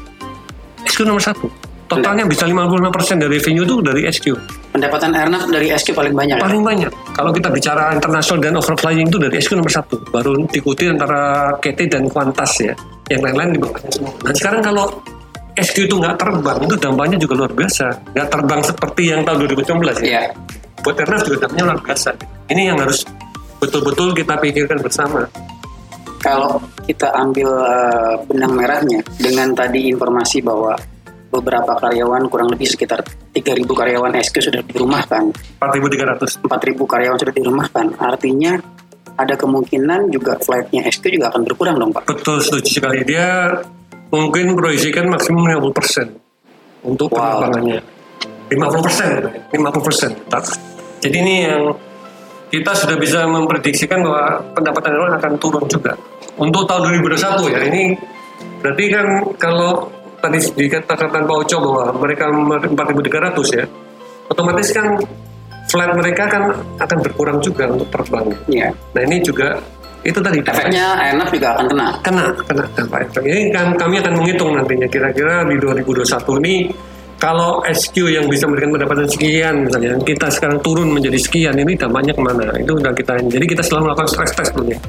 [0.86, 1.50] SQ nomor satu.
[1.84, 4.26] Totalnya bisa 55% dari revenue itu dari SQ.
[4.74, 6.42] Pendapatan airnav dari SQ paling banyak.
[6.42, 6.42] ya?
[6.42, 6.92] Paling banyak.
[7.14, 10.02] Kalau kita bicara internasional dan overflying itu dari SQ nomor satu.
[10.10, 12.74] Baru diikuti antara KT dan Qantas ya.
[13.14, 14.14] Yang lain-lain di bawahnya semua.
[14.26, 14.86] Dan sekarang kalau
[15.54, 17.88] SQ itu nggak terbang, itu dampaknya juga luar biasa.
[18.18, 20.06] Nggak terbang seperti yang tahun 2019 ya.
[20.06, 20.22] Iya.
[20.82, 22.10] Buat Airnav juga dampaknya luar biasa.
[22.50, 23.00] Ini yang harus
[23.62, 25.22] betul-betul kita pikirkan bersama.
[26.24, 30.74] Kalau kita ambil eh, benang merahnya dengan tadi informasi bahwa
[31.34, 33.02] beberapa karyawan kurang lebih sekitar
[33.34, 36.46] 3.000 karyawan SQ sudah dirumahkan, 4.300.
[36.46, 37.86] 4.000 karyawan sudah dirumahkan.
[37.98, 38.54] Artinya
[39.18, 42.10] ada kemungkinan juga flightnya SQ juga akan berkurang dong Pak.
[42.10, 43.02] Betul, setuju sekali.
[43.06, 43.50] Dia
[44.14, 46.22] mungkin proyeksikan maksimum 50%.
[46.84, 47.40] untuk Wow.
[47.40, 47.80] penerbangannya.
[48.52, 49.12] 50 persen,
[49.56, 50.12] 50 persen.
[51.00, 51.72] Jadi ini yang
[52.52, 55.96] kita sudah bisa memprediksikan bahwa pendapatan airline akan turun juga.
[56.36, 57.96] Untuk tahun 2021 ya, ini
[58.60, 59.08] berarti kan
[59.40, 59.88] kalau
[60.20, 63.66] tadi dikatakan Pak Oco bahwa mereka 4.300 ya,
[64.28, 65.00] otomatis kan
[65.72, 66.44] flight mereka kan
[66.84, 68.28] akan berkurang juga untuk terbang.
[68.52, 68.70] Iya.
[68.76, 69.58] Nah ini juga
[70.04, 70.40] itu tadi.
[70.44, 71.88] Efeknya airnav juga akan kena.
[72.04, 73.24] kena kena dampak efek.
[73.24, 74.88] Ini kan kami akan menghitung nantinya.
[74.92, 76.56] Kira-kira di 2021 ini
[77.18, 82.12] kalau SQ yang bisa memberikan pendapatan sekian misalnya kita sekarang turun menjadi sekian ini dampaknya
[82.12, 82.52] ke mana?
[82.60, 84.80] Itu udah kita jadi kita selalu melakukan stress test dulu ya.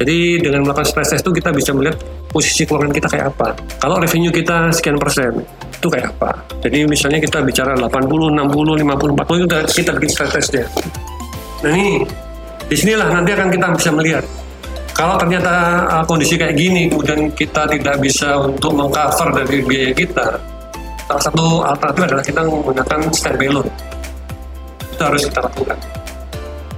[0.00, 2.00] Jadi dengan melakukan stress test itu kita bisa melihat
[2.32, 3.52] posisi keuangan kita kayak apa.
[3.78, 5.44] Kalau revenue kita sekian persen
[5.76, 6.40] itu kayak apa?
[6.64, 10.66] Jadi misalnya kita bicara 80, 60, 50, 40 itu udah kita bikin stress test ya
[11.62, 12.02] nah ini
[12.72, 14.24] di sinilah nanti akan kita bisa melihat.
[14.96, 20.40] Kalau ternyata uh, kondisi kayak gini kemudian kita tidak bisa untuk mengcover dari biaya kita
[21.04, 23.68] salah satu alternatif adalah kita menggunakan standby loan
[24.88, 25.78] itu harus kita lakukan.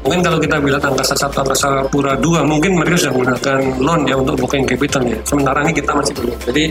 [0.02, 4.14] Mungkin kalau kita bilang angkasa satu angkasa pura dua mungkin mereka sudah menggunakan loan ya
[4.18, 5.18] untuk booking capital ya.
[5.22, 6.37] Sementara ini kita masih belum.
[6.50, 6.64] Jadi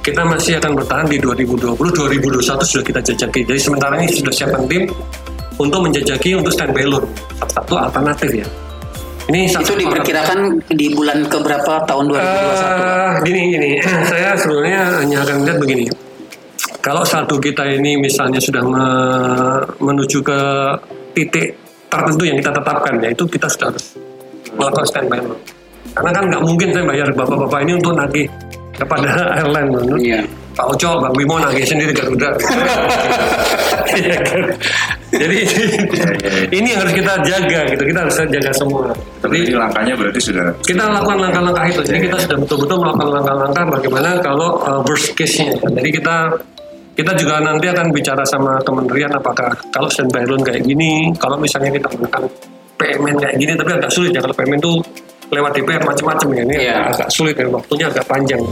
[0.00, 3.40] kita masih akan bertahan di 2020 2021 sudah kita jajaki.
[3.44, 4.88] Jadi sementara ini sudah siapkan tim
[5.56, 7.04] untuk menjajaki untuk standby loan
[7.40, 8.48] salah satu alternatif ya
[9.26, 12.14] ini Itu satu diperkirakan di bulan keberapa tahun 2021?
[12.14, 13.70] Eh, gini gini,
[14.10, 15.84] saya sebenarnya hanya akan lihat begini.
[16.78, 20.38] Kalau saldo kita ini misalnya sudah me- menuju ke
[21.10, 21.58] titik
[21.90, 23.98] tertentu yang kita tetapkan, ya itu kita sudah harus
[24.54, 25.38] melakukan standby loan.
[25.90, 28.26] Karena kan nggak mungkin saya bayar bapak-bapak ini untuk nagih
[28.78, 29.10] kepada
[29.42, 29.70] airline.
[29.98, 30.20] Iya.
[30.56, 32.32] Pak Oco, Bang Bimo nagih sendiri Garuda.
[33.86, 34.42] Iya kan?
[35.14, 35.38] Jadi
[36.52, 37.82] ini yang harus kita jaga gitu.
[37.86, 38.90] Kita harus jaga semua.
[39.22, 41.80] Tapi langkahnya berarti sudah kita lakukan langkah-langkah itu.
[41.86, 45.54] Jadi kita sudah betul-betul melakukan langkah-langkah bagaimana kalau uh, worst case-nya.
[45.56, 46.16] Jadi kita
[46.92, 51.72] kita juga nanti akan bicara sama kementerian apakah kalau standby loan kayak gini, kalau misalnya
[51.72, 52.22] kita menggunakan
[52.76, 54.72] PMN kayak gini, tapi agak sulit ya kalau PMN itu
[55.32, 56.74] lewat DPR macam-macam ya ini Iya.
[56.74, 58.42] agak, agak sulit ya waktunya agak panjang.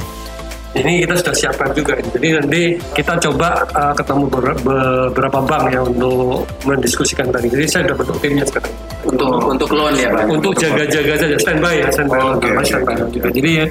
[0.75, 1.95] Ini kita sudah siapkan juga.
[2.11, 7.47] Jadi nanti kita coba uh, ketemu ber- beberapa bank ya untuk mendiskusikan tadi.
[7.47, 8.73] Jadi saya sudah bentuk timnya sekarang
[9.05, 10.27] Untuk untuk loan ya Pak?
[10.27, 13.29] untuk jaga-jaga saja standby ya standby Oh, Mas, oke, standby juga.
[13.31, 13.67] Jadi ya,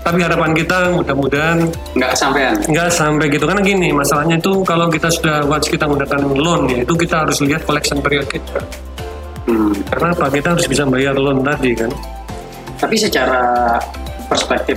[0.00, 1.58] tapi harapan kita mudah-mudahan
[1.92, 2.54] Nggak kesampean.
[2.64, 6.78] nggak sampai gitu karena gini masalahnya itu kalau kita sudah once kita menggunakan loan ya
[6.80, 8.60] itu kita harus lihat collection period kita
[9.44, 9.72] Hmm.
[9.86, 11.88] karena apa kita harus bisa bayar loan tadi kan
[12.76, 13.76] Tapi secara
[14.24, 14.76] perspektif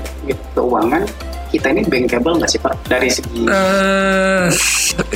[0.50, 1.04] keuangan,
[1.51, 2.73] kita ini bankable nggak sih Pak?
[2.87, 4.47] Dari segi Eh,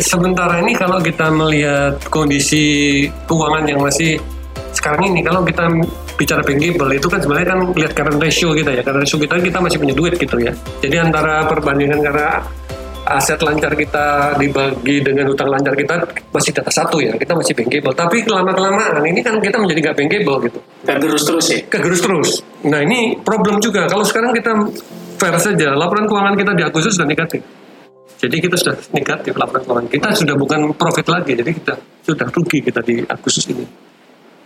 [0.03, 4.19] sementara ini kalau kita melihat kondisi keuangan yang masih
[4.75, 5.65] sekarang ini kalau kita
[6.19, 9.59] bicara bankable itu kan sebenarnya kan lihat current ratio kita ya current ratio kita kita
[9.59, 10.51] masih punya duit gitu ya
[10.83, 12.43] jadi antara perbandingan karena
[13.05, 15.95] aset lancar kita dibagi dengan utang lancar kita
[16.33, 19.97] masih data satu ya kita masih bankable tapi kelama kelamaan ini kan kita menjadi nggak
[19.99, 21.59] bankable gitu kegerus terus ya?
[21.67, 22.29] kegerus terus.
[22.69, 23.89] Nah ini problem juga.
[23.89, 24.53] Kalau sekarang kita
[25.15, 27.41] fair saja, laporan keuangan kita di Agustus sudah negatif.
[28.15, 31.33] Jadi kita sudah negatif laporan keuangan kita sudah bukan profit lagi.
[31.35, 31.73] Jadi kita
[32.05, 33.65] sudah rugi kita di Agustus ini.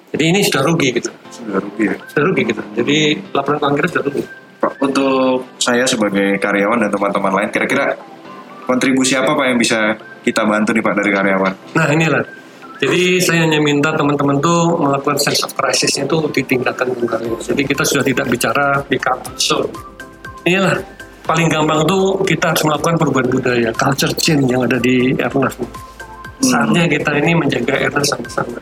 [0.09, 1.95] Jadi ini sudah rugi kita, sudah rugi ya.
[2.09, 2.63] sudah rugi kita.
[2.81, 2.97] Jadi
[3.29, 4.23] laporan keuangan kita sudah rugi.
[4.59, 7.95] Pak, untuk saya sebagai karyawan dan teman-teman lain, kira-kira
[8.67, 11.53] kontribusi apa Pak yang bisa kita bantu nih Pak dari karyawan?
[11.77, 12.23] Nah inilah.
[12.79, 17.35] Jadi saya hanya minta teman-teman tuh melakukan sense of crisis itu ditingkatkan kembali.
[17.43, 19.98] Jadi kita sudah tidak bicara di comfort zone.
[20.49, 20.81] Inilah
[21.29, 25.53] paling gampang tuh kita harus melakukan perubahan budaya, culture change yang ada di Airnav.
[26.41, 28.57] Saatnya kita ini menjaga Airnav sama-sama.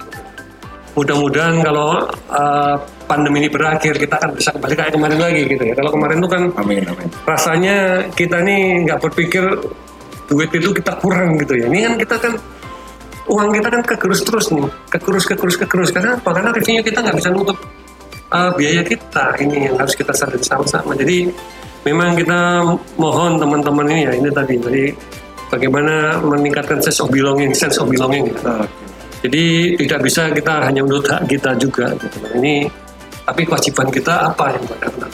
[1.00, 2.76] Mudah-mudahan kalau uh,
[3.08, 5.74] pandemi ini berakhir kita akan bisa kembali kayak kemarin lagi gitu ya.
[5.80, 7.08] Kalau kemarin tuh kan Amin, amin.
[7.24, 7.78] rasanya
[8.12, 9.46] kita nih nggak berpikir
[10.28, 11.72] duit itu kita kurang gitu ya.
[11.72, 12.34] Ini kan kita kan
[13.32, 16.30] uang kita kan kegerus terus nih, kegerus kegerus kegerus karena apa?
[16.36, 17.58] Karena revenue kita nggak bisa nutup
[18.34, 19.40] uh, biaya kita.
[19.40, 20.98] Ini yang harus kita sadari sama-sama.
[20.98, 21.32] Jadi
[21.88, 22.68] memang kita
[23.00, 24.84] mohon teman-teman ini ya ini tadi jadi
[25.48, 28.28] bagaimana meningkatkan sense of belonging, sense of belonging.
[28.32, 28.40] Ya.
[28.44, 28.68] Nah,
[29.18, 31.90] Jadi tidak bisa kita hanya menurut hak kita juga.
[31.98, 32.22] Gitu.
[32.38, 32.70] Ini
[33.26, 35.10] tapi kewajiban kita apa yang benar?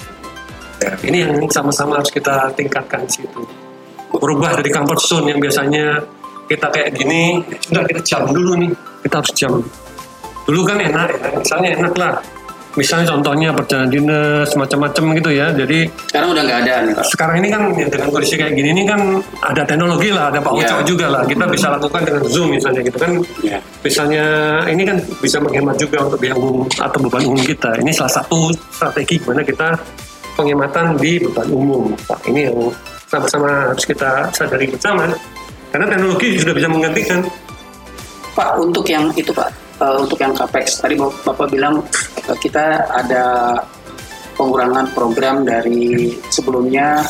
[0.84, 0.92] ya.
[1.00, 3.42] Ini yang sama-sama harus kita tingkatkan di situ.
[4.12, 6.04] Berubah dari comfort zone yang biasanya
[6.46, 8.72] kita kayak gini, sudah kita jam dulu nih,
[9.08, 9.54] kita harus jam.
[10.44, 12.14] Dulu kan enak ya, misalnya enak lah.
[12.74, 15.54] Misalnya contohnya perjalanan dinas, macam-macam gitu ya.
[15.54, 17.06] Jadi Sekarang udah nggak ada nih Pak.
[17.14, 19.00] sekarang ini kan ya, dengan kondisi kayak gini ini kan
[19.46, 20.66] ada teknologi lah, ada Pak Iya.
[20.66, 21.22] Ucok juga lah.
[21.30, 23.12] Kita bisa lakukan dengan Zoom misalnya gitu kan.
[23.46, 23.58] Iya.
[23.86, 24.26] Misalnya
[24.74, 27.72] ini kan bisa menghemat juga untuk biaya umum atau beban umum kita.
[27.78, 29.78] Ini salah satu strategi gimana kita
[30.34, 31.94] penghematan di beban umum.
[32.10, 32.58] Pak, ini yang
[33.06, 35.06] sama-sama harus kita sadari bersama.
[35.70, 37.22] Karena teknologi sudah bisa menggantikan.
[38.34, 41.84] Pak untuk yang itu Pak eh, untuk yang capex tadi Bap- Bapak bilang
[42.24, 43.60] eh, kita ada
[44.34, 47.04] pengurangan program dari sebelumnya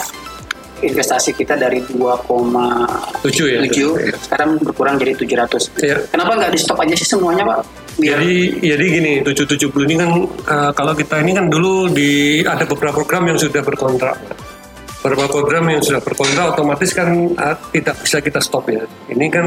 [0.83, 4.12] investasi kita dari 2,7 Tujuh ya.
[4.19, 5.79] sekarang berkurang jadi 700.
[5.79, 5.97] Iya.
[6.12, 7.59] Kenapa nggak di stop aja sih semuanya Pak?
[7.93, 12.67] Biar Jadi jadi gini 770 ini kan eh, kalau kita ini kan dulu di ada
[12.67, 14.17] beberapa program yang sudah berkontrak.
[15.03, 18.83] Beberapa program yang sudah berkontrak otomatis kan eh, tidak bisa kita stop ya.
[19.07, 19.45] Ini kan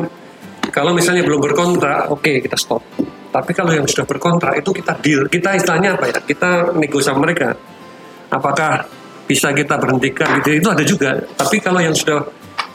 [0.73, 2.83] kalau misalnya belum berkontrak, oke kita stop.
[3.37, 6.19] Tapi kalau yang sudah berkontrak itu kita deal, kita istilahnya apa ya?
[6.25, 7.53] Kita nego sama mereka.
[8.33, 8.89] Apakah
[9.29, 10.57] bisa kita berhentikan gitu?
[10.57, 11.21] Itu ada juga.
[11.37, 12.25] Tapi kalau yang sudah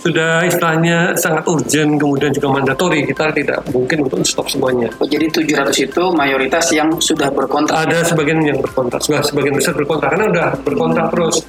[0.01, 4.89] sudah istilahnya sangat urgent kemudian juga mandatori kita tidak mungkin untuk stop semuanya.
[4.97, 7.85] Oh, jadi 700 itu mayoritas yang sudah berkontrak.
[7.85, 11.45] ada sebagian yang berkontrak, sudah sebagian besar berkontrak karena udah berkontrak terus.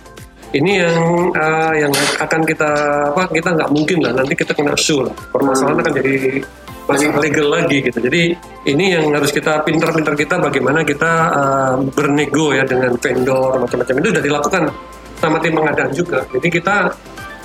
[0.52, 0.96] Ini yang
[1.32, 2.70] eh, yang akan kita
[3.16, 5.16] apa kita nggak mungkin lah nanti kita kena sue lah.
[5.32, 6.44] Permasalahan akan jadi
[6.86, 7.98] masalah legal lagi gitu.
[8.02, 8.22] Jadi
[8.68, 14.08] ini yang harus kita pintar-pintar kita bagaimana kita eh, bernego ya dengan vendor macam-macam itu
[14.10, 14.62] sudah dilakukan
[15.22, 16.18] sama tim pengadaan juga.
[16.34, 16.76] Jadi kita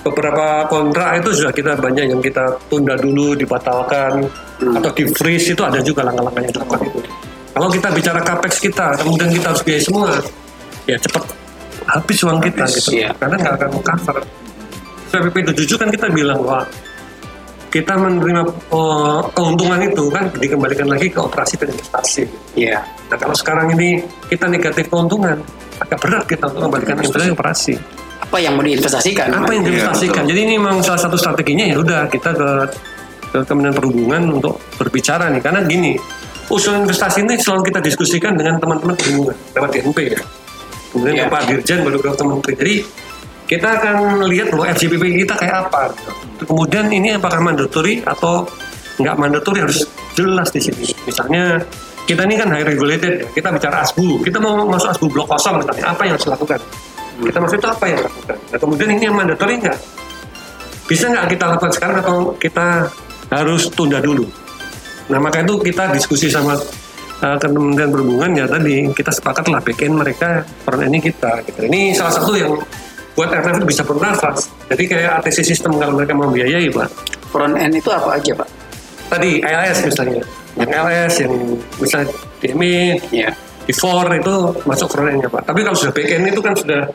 [0.01, 4.25] beberapa kontrak itu sudah kita banyak yang kita tunda dulu, dibatalkan
[4.57, 6.99] atau di freeze itu ada juga langkah-langkah yang dilakukan itu.
[7.57, 10.09] Kalau kita bicara capex kita, kemudian kita harus biaya semua,
[10.85, 11.25] ya cepat
[11.87, 13.09] habis uang kita Habis, gitu, iya.
[13.15, 14.17] karena nggak akan cover.
[15.07, 16.67] PPP 77 kan kita bilang wah
[17.67, 22.23] kita menerima oh, keuntungan itu kan dikembalikan lagi ke operasi dan investasi.
[22.55, 22.79] Iya.
[23.07, 25.39] Nah kalau sekarang ini kita negatif keuntungan,
[25.77, 27.73] agak berat kita untuk kembalikan investasi operasi
[28.17, 29.27] Apa yang mau diinvestasikan?
[29.29, 30.23] apa yang diinvestasikan.
[30.23, 30.31] betul.
[30.31, 32.49] Jadi ini memang salah satu strateginya ya udah kita ke
[33.27, 35.99] ke Kementerian Perhubungan untuk berbicara nih karena gini
[36.47, 40.21] usul investasi ini selalu kita diskusikan dengan teman-teman perhubungan lewat DNP ya.
[40.87, 41.23] Kemudian Ya.
[41.27, 42.39] ke Pak Dirjen baru ke teman.
[42.39, 42.75] Jadi
[43.47, 45.95] kita akan lihat bahwa FGPP kita kayak apa.
[46.43, 48.43] Kemudian ini apakah mandatory atau
[48.99, 50.91] nggak mandatory harus jelas di sini.
[51.07, 51.63] Misalnya
[52.03, 53.27] kita ini kan high regulated ya.
[53.31, 54.19] Kita bicara ASBU.
[54.19, 55.95] Kita mau masuk ASBU blok kosong misalnya.
[55.95, 56.59] Apa yang harus dilakukan?
[57.17, 58.37] Kita masuk itu apa yang dilakukan?
[58.37, 59.79] Nah, kemudian ini yang mandatory nggak?
[60.87, 62.67] Bisa nggak kita lakukan sekarang atau kita
[63.31, 64.27] harus tunda dulu?
[65.07, 66.59] Nah maka itu kita diskusi sama
[67.23, 71.31] uh, Kementerian Perhubungan ya tadi kita sepakat lah back end mereka front endnya kita.
[71.47, 71.59] Gitu.
[71.67, 72.51] Ini salah satu yang
[73.17, 74.45] buat itu bisa bernafas.
[74.69, 76.85] Jadi kayak ATC sistem kalau mereka membiayai pak.
[77.33, 78.47] Front end itu apa aja Pak?
[79.09, 80.21] Tadi ILS misalnya,
[80.59, 81.33] yang LS yang
[81.81, 82.07] misalnya
[82.43, 83.31] DMI, Iya.
[83.65, 84.35] di for itu
[84.69, 85.49] masuk front endnya pak.
[85.49, 86.87] Tapi kalau sudah back end itu kan sudah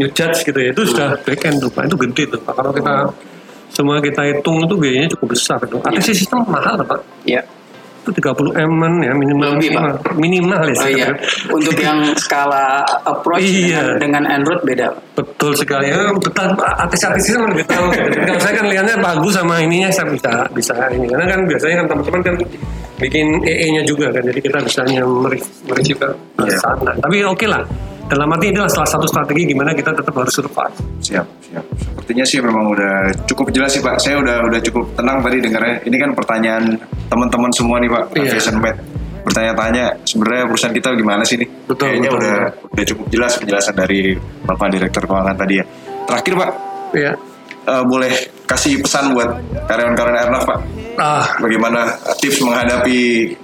[0.00, 1.84] new judge gitu ya, itu sudah back end tuh pak.
[1.84, 2.54] Itu gede tuh pak.
[2.56, 2.94] Kalau kita
[3.68, 5.84] semua kita hitung itu biayanya cukup besar tuh.
[5.84, 7.04] ATC sistem mahal pak.
[7.28, 7.44] Iya.
[8.08, 8.72] Itu 30 m
[9.04, 10.16] ya minimal Lebih, Pak.
[10.16, 10.80] minimal, minimal ya.
[10.80, 11.08] Oh iya.
[11.52, 14.00] Untuk yang skala approach Iya.
[14.00, 14.88] dengan, dengan Android beda.
[15.12, 16.08] Betul sekali ya.
[16.16, 17.92] Betul artis-artis itu lebih tahu.
[17.92, 21.86] Kalau saya kan lihatnya bagus sama ininya saya bisa bisa ini karena kan biasanya kan
[21.92, 22.34] teman-teman kan
[22.98, 26.08] bikin EE-nya juga kan jadi kita bisa mereview ke
[26.40, 26.56] Iya.
[26.56, 26.92] sana.
[26.96, 27.60] Tapi oke lah.
[28.08, 30.72] Dalam arti inilah salah satu strategi gimana kita tetap harus survive.
[31.04, 31.64] Siap, siap.
[31.76, 32.94] Sepertinya sih memang udah
[33.28, 34.00] cukup jelas sih Pak.
[34.00, 35.76] Saya udah udah cukup tenang tadi dengarnya.
[35.84, 36.64] Ini kan pertanyaan
[37.06, 38.04] teman-teman semua nih Pak.
[38.16, 38.32] Iya.
[38.32, 38.76] Aviation Med.
[39.28, 41.48] Bertanya-tanya sebenarnya perusahaan kita gimana sih nih?
[41.68, 42.36] Betul, Kayaknya betul, udah
[42.72, 45.64] udah cukup jelas penjelasan dari Bapak Direktur Keuangan tadi ya.
[46.08, 46.50] Terakhir Pak,
[46.96, 47.12] Ya.
[47.68, 48.12] eh, boleh
[48.48, 49.28] kasih pesan buat
[49.68, 50.58] karyawan-karyawan Airnav Pak.
[50.96, 53.36] Ah, Bagaimana tips menghadapi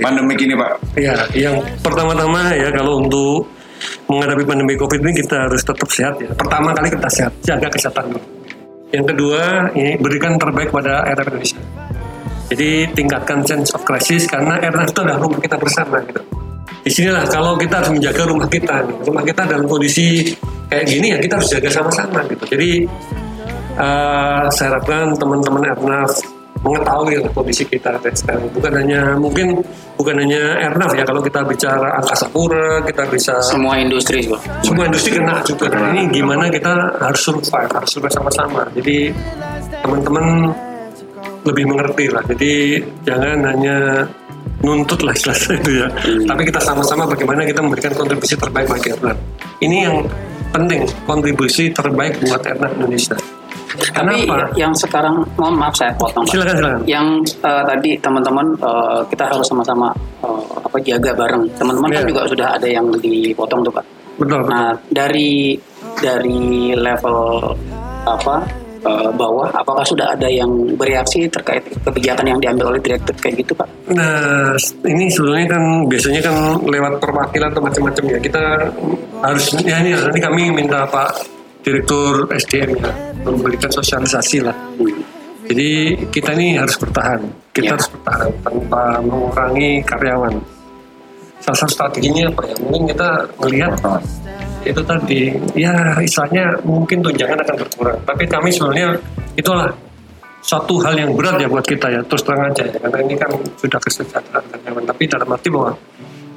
[0.00, 0.70] pandemik ini Pak?
[0.96, 3.52] Ya, yang pertama-tama ya kalau untuk
[4.08, 6.30] menghadapi pandemi COVID ini kita harus tetap sehat ya.
[6.34, 8.16] Pertama kali kita sehat, jaga kesehatan.
[8.88, 11.60] Yang kedua, ini berikan terbaik pada airline Indonesia.
[12.48, 16.24] Jadi tingkatkan sense of crisis karena airline itu adalah rumah kita bersama gitu.
[16.80, 18.96] Di sinilah kalau kita harus menjaga rumah kita, nih.
[19.04, 20.32] rumah kita dalam kondisi
[20.72, 22.44] kayak gini ya kita harus jaga sama-sama gitu.
[22.48, 22.70] Jadi
[23.76, 28.50] eh, saya harapkan teman-teman Airnav mengetahui lah kondisi kita sekarang.
[28.50, 29.62] Bukan hanya mungkin
[29.94, 34.64] bukan hanya Airnav ya kalau kita bicara angkasa pura kita bisa Semua industri Pak.
[34.66, 35.70] semua industri kena juga.
[35.70, 38.66] Nah, ini gimana kita harus survive, harus survive sama-sama.
[38.74, 39.12] Jadi
[39.82, 40.50] teman-teman
[41.46, 42.22] lebih mengerti lah.
[42.26, 43.76] Jadi jangan hanya
[44.62, 45.88] nuntut lah istilahnya itu ya.
[46.26, 49.18] Tapi kita sama-sama bagaimana kita memberikan kontribusi terbaik bagi Airnav.
[49.62, 49.96] Ini yang
[50.50, 53.37] penting, kontribusi terbaik buat Airnav Indonesia.
[53.78, 54.50] Tapi Kenapa?
[54.58, 56.26] yang sekarang, mohon maaf saya potong.
[56.26, 56.80] Silakan silakan.
[56.84, 57.06] Yang
[57.40, 59.88] eh, tadi teman-teman eh, kita harus sama-sama
[60.22, 61.46] eh, apa jaga bareng.
[61.54, 62.10] Teman-teman kan Iya.
[62.10, 63.84] juga sudah ada yang dipotong tuh Pak.
[64.18, 64.42] Betul.
[64.42, 64.50] betul.
[64.50, 65.54] Nah dari
[65.98, 67.18] dari level
[68.02, 68.36] apa
[68.82, 73.54] eh, bawah, apakah sudah ada yang bereaksi terkait kebijakan yang diambil oleh direktur kayak gitu
[73.54, 73.68] Pak?
[73.94, 78.18] Nah, ini sebetulnya kan biasanya kan lewat perwakilan atau macam-macam ya.
[78.20, 78.42] Kita
[79.22, 82.92] harus ya ini nanti kami minta Pak Direktur SDM ya
[83.26, 84.56] memberikan sosialisasi lah.
[85.48, 85.68] Jadi
[86.12, 87.20] kita ini harus bertahan.
[87.52, 87.72] Kita Ya.
[87.74, 90.34] harus bertahan tanpa mengurangi karyawan.
[91.40, 92.54] Salah satu strateginya apa ya?
[92.62, 93.08] Mungkin kita
[93.42, 93.72] melihat
[94.66, 95.20] itu tadi
[95.56, 97.98] ya istilahnya mungkin tunjangan akan berkurang.
[98.04, 98.94] Tapi kami sebenarnya
[99.34, 99.70] itulah
[100.44, 103.30] suatu hal yang berat ya buat kita ya terus terang aja ya karena ini kan
[103.58, 105.74] sudah kesejahteraan karyawan tapi dalam arti bahwa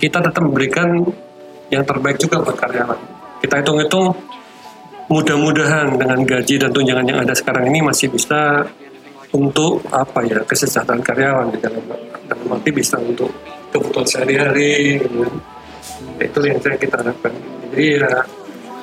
[0.01, 0.89] kita tetap memberikan
[1.69, 2.97] yang terbaik juga buat karyawan
[3.45, 4.11] kita hitung-hitung
[5.11, 8.63] mudah-mudahan dengan gaji dan tunjangan yang ada sekarang ini masih bisa
[9.35, 11.83] untuk apa ya kesejahteraan karyawan di dalam
[12.27, 13.27] dalam arti bisa untuk
[13.71, 15.23] kebutuhan sehari-hari gitu.
[16.19, 17.31] itu yang saya kita harapkan
[17.71, 18.11] jadi ya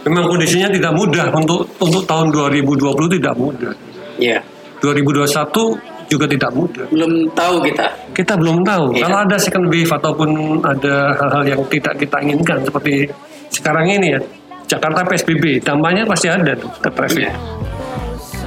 [0.09, 3.73] memang kondisinya tidak mudah untuk untuk tahun 2020 tidak mudah
[4.19, 4.43] Iya.
[4.83, 5.79] 2021
[6.11, 6.87] juga tidak mudah.
[6.91, 7.87] Belum tahu kita.
[8.11, 9.07] Kita belum tahu Iya.
[9.07, 10.31] kalau ada second wave ataupun
[10.67, 13.07] ada hal-hal yang tidak kita inginkan seperti
[13.55, 14.21] sekarang ini ya.
[14.69, 17.25] Jakarta PSBB, dampaknya pasti ada tuh ke traffic.
[17.25, 17.33] Iya.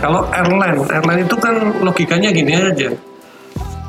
[0.01, 2.89] Kalau airline, airline itu kan logikanya gini aja.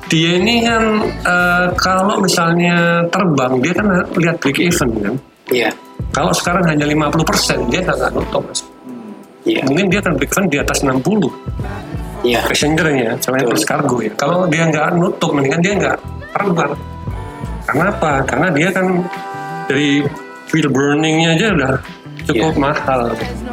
[0.08, 5.14] Dia ini kan eh, kalau misalnya terbang dia kan lihat break even kan.
[5.52, 5.70] Iya.
[6.12, 8.44] Kalau sekarang hanya 50% dia nggak nutup.
[8.44, 8.60] Mas.
[9.44, 9.64] Iya.
[9.68, 11.32] Mungkin dia akan break even di atas 60
[12.22, 12.38] Iya.
[12.46, 15.96] passengernya selain plus kargo ya kalau dia nggak nutup mendingan dia nggak
[16.30, 16.72] terbang
[17.66, 18.86] karena apa karena dia kan
[19.66, 20.06] dari
[20.46, 21.72] fuel burningnya aja udah
[22.26, 22.62] cukup Iya.
[22.62, 23.00] mahal.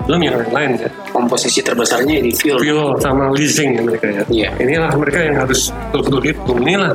[0.06, 0.90] Belum yang lain ya?
[1.14, 2.58] Komposisi terbesarnya di fuel.
[2.62, 4.24] fuel sama leasing ya mereka ya?
[4.30, 4.50] Iya.
[4.62, 6.94] inilah mereka yang harus betul-betul hitung inilah.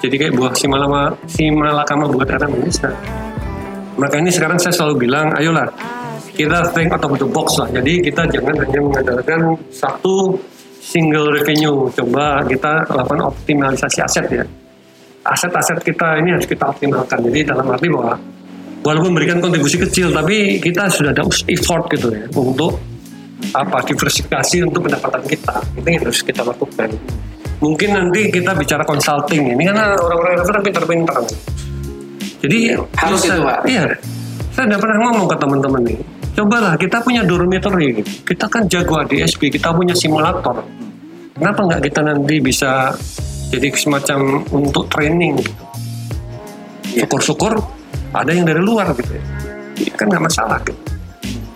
[0.00, 2.92] Jadi kayak buah si malama si malakama buat orang Indonesia
[3.96, 5.64] maka ini sekarang saya selalu bilang ayolah
[6.36, 7.68] kita think out of the box lah.
[7.72, 10.36] Jadi kita jangan hanya mengandalkan satu
[10.84, 11.88] single revenue.
[11.96, 14.44] Coba kita lakukan optimalisasi aset ya.
[15.24, 17.24] Aset-aset kita ini harus kita optimalkan.
[17.24, 18.20] Jadi dalam arti bahwa
[18.86, 22.78] walaupun memberikan kontribusi kecil tapi kita sudah ada effort gitu ya untuk
[23.50, 25.54] apa diversifikasi untuk pendapatan kita.
[25.74, 26.88] Itu yang harus kita lakukan.
[27.58, 29.58] Mungkin nanti kita bicara consulting.
[29.58, 31.16] Ini karena orang-orang itu kan pintar-pintar.
[32.46, 32.58] Jadi
[32.94, 33.58] Harus itu, Pak.
[33.66, 33.84] iya.
[34.54, 35.98] Saya udah pernah ngomong ke teman-teman nih
[36.36, 38.04] cobalah kita punya dormitory.
[38.04, 40.60] Kita kan jago ADSB kita punya simulator.
[41.32, 42.92] Kenapa nggak kita nanti bisa
[43.48, 45.40] jadi semacam untuk training?
[45.40, 45.52] Gitu
[46.96, 47.04] Iya.
[47.04, 47.52] syukur-syukur
[48.22, 49.22] ada yang dari luar gitu ya
[49.96, 50.80] kan nggak masalah gitu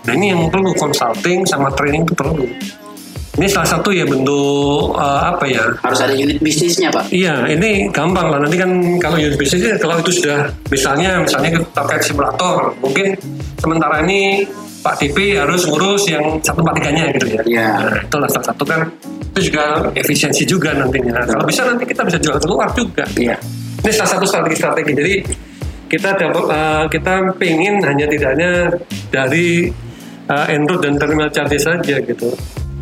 [0.01, 2.45] nah ini yang perlu consulting sama training itu perlu
[3.39, 7.15] ini salah satu ya bentuk eh, apa ya Harus ada unit bisnisnya, Pak.
[7.15, 8.43] Iya, ini gampang lah.
[8.43, 13.15] Nanti kan kalau unit bisnis kalau itu sudah misalnya misalnya terkait simulator, mungkin
[13.55, 14.43] sementara ini
[14.81, 17.41] Pak TP harus ngurus yang satu empat tiganya gitu ya.
[17.47, 17.69] Iya.
[17.87, 18.81] Nah, itulah salah satu kan
[19.31, 21.21] itu juga efisiensi juga nantinya.
[21.21, 23.07] Nah, kalau bisa nanti kita bisa jual keluar juga.
[23.15, 23.39] Iya.
[23.81, 24.91] Ini salah satu strategi-strategi.
[24.91, 25.13] Jadi
[25.91, 28.71] kita dapat eh, kita pengen hanya tidaknya
[29.11, 29.67] dari
[30.31, 30.47] uh,
[30.79, 32.31] dan terminal charges saja gitu.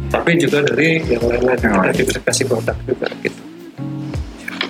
[0.09, 3.38] Tapi juga dari yang lain-lain kita diversifikasi produk juga gitu.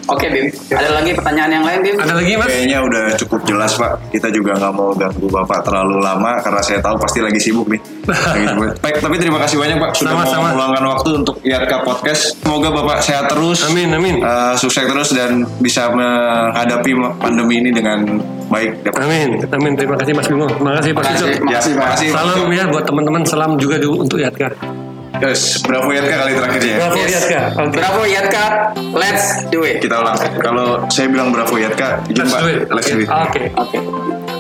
[0.10, 0.46] Oke, Bim.
[0.70, 1.96] Ada lagi pertanyaan yang lain, Bim?
[1.96, 2.48] Ada lagi mas?
[2.50, 3.92] Kayaknya udah cukup jelas Pak.
[4.10, 7.82] Kita juga nggak mau ganggu Bapak terlalu lama karena saya tahu pasti lagi sibuk nih.
[8.10, 8.74] Lagi sibuk.
[8.82, 10.42] Baik, tapi terima kasih banyak Pak sudah Sama-sama.
[10.42, 12.22] mau meluangkan waktu untuk IATK Podcast.
[12.42, 13.62] Semoga Bapak sehat terus.
[13.70, 14.18] Amin amin.
[14.20, 16.92] eh, sukses terus dan bisa menghadapi
[17.22, 18.02] pandemi ini dengan
[18.50, 18.82] baik.
[18.98, 19.74] Amin, amin.
[19.78, 20.50] Terima kasih Mas Bimo.
[20.50, 21.30] Terima kasih Pak Sisok.
[21.46, 21.86] makasih, Pak.
[21.86, 22.10] makasih.
[22.10, 23.22] Salam ya buat teman-teman.
[23.30, 24.79] Salam juga untuk Yatka.
[25.20, 26.76] Yes, bravo Yatka kali terakhir ya.
[26.80, 27.12] Bravo Yes.
[27.12, 27.42] Yatka.
[27.60, 27.76] Oke.
[27.76, 28.44] Bravo, Yatka.
[28.96, 29.78] Let's do it.
[29.84, 30.16] Kita ulang.
[30.40, 32.40] Kalau saya bilang bravo Yatka, izin Let's Pak.
[32.40, 32.62] do it.
[32.72, 33.10] Let's do it.
[33.12, 33.42] Oke.
[33.60, 33.78] Oke.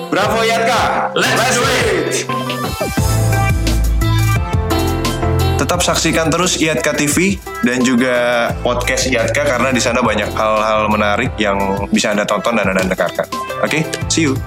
[0.08, 0.82] Bravo Yatka.
[1.20, 2.12] Let's do it.
[5.60, 11.36] Tetap saksikan terus IATKA TV dan juga podcast IATKA karena di sana banyak hal-hal menarik
[11.36, 11.60] yang
[11.92, 13.28] bisa Anda tonton dan Anda dengarkan.
[13.60, 14.40] Oke, see you.